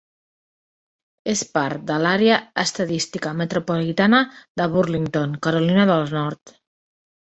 És 1.33 1.43
part 1.57 1.83
de 1.91 1.97
l'àrea 2.05 2.39
d'estadística 2.55 3.35
metropolitana 3.43 4.23
de 4.63 4.69
Burlington, 4.77 5.37
Carolina 5.49 5.87
del 5.95 6.09
Nord. 6.19 6.57